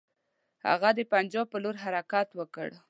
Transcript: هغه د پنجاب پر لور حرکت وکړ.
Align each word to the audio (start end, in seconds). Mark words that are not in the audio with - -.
هغه 0.67 0.89
د 0.97 0.99
پنجاب 1.13 1.45
پر 1.51 1.59
لور 1.63 1.75
حرکت 1.83 2.27
وکړ. 2.39 2.67